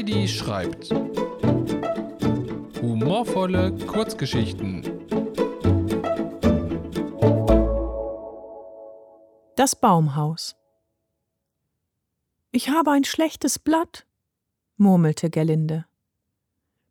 [0.00, 0.88] Heidi schreibt.
[2.80, 4.82] Humorvolle Kurzgeschichten.
[9.56, 10.56] Das Baumhaus.
[12.50, 14.06] Ich habe ein schlechtes Blatt,
[14.78, 15.84] murmelte Gerlinde.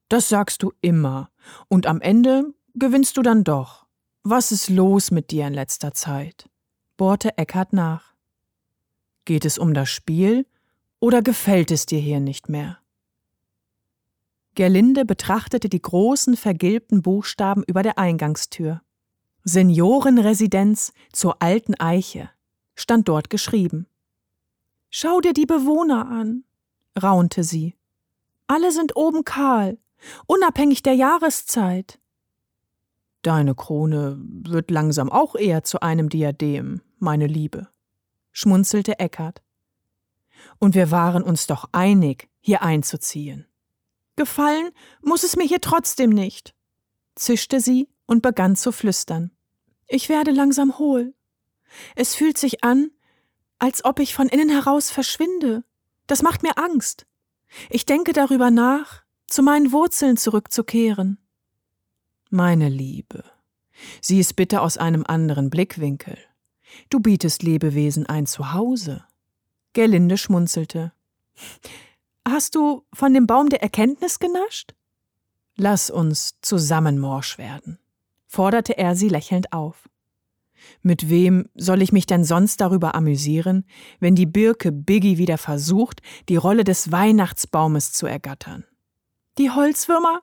[0.08, 1.32] Das sagst du immer,
[1.68, 3.88] und am Ende gewinnst du dann doch.
[4.22, 6.48] Was ist los mit dir in letzter Zeit?
[6.96, 8.14] bohrte Eckart nach.
[9.26, 10.46] Geht es um das Spiel
[11.00, 12.78] oder gefällt es dir hier nicht mehr?
[14.60, 18.82] Gerlinde betrachtete die großen vergilbten Buchstaben über der Eingangstür.
[19.46, 22.30] Seniorenresidenz zur alten Eiche
[22.76, 23.88] stand dort geschrieben.
[24.90, 26.44] Schau dir die Bewohner an,
[27.02, 27.78] raunte sie.
[28.48, 29.78] Alle sind oben kahl,
[30.26, 31.98] unabhängig der Jahreszeit.
[33.22, 37.70] Deine Krone wird langsam auch eher zu einem Diadem, meine Liebe,
[38.34, 39.42] schmunzelte Eckart.
[40.58, 43.46] Und wir waren uns doch einig, hier einzuziehen.
[44.20, 46.54] Gefallen muss es mir hier trotzdem nicht,
[47.16, 49.32] zischte sie und begann zu flüstern.
[49.88, 51.14] Ich werde langsam hohl.
[51.96, 52.92] Es fühlt sich an,
[53.60, 55.64] als ob ich von innen heraus verschwinde.
[56.06, 57.08] Das macht mir Angst.
[57.70, 61.18] Ich denke darüber nach, zu meinen Wurzeln zurückzukehren.
[62.30, 63.24] Meine Liebe,
[64.02, 66.18] sieh es bitte aus einem anderen Blickwinkel.
[66.90, 69.06] Du bietest Lebewesen ein Zuhause.
[69.72, 70.92] Gerlinde schmunzelte.
[72.30, 74.76] Hast du von dem Baum der Erkenntnis genascht?
[75.56, 77.80] Lass uns zusammen morsch werden,
[78.28, 79.90] forderte er sie lächelnd auf.
[80.84, 83.66] Mit wem soll ich mich denn sonst darüber amüsieren,
[84.00, 88.64] wenn die Birke Biggie wieder versucht, die Rolle des Weihnachtsbaumes zu ergattern?
[89.40, 90.22] Die Holzwürmer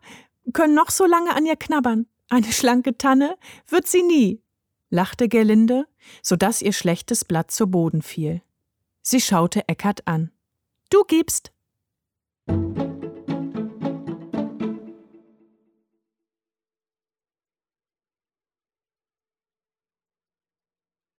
[0.52, 2.06] können noch so lange an ihr knabbern.
[2.28, 4.42] Eine schlanke Tanne wird sie nie,
[4.90, 5.86] lachte Gerlinde,
[6.22, 8.42] so dass ihr schlechtes Blatt zu Boden fiel.
[9.02, 10.30] Sie schaute Eckart an.
[10.90, 11.52] Du gibst,